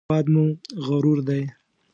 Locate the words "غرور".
0.85-1.19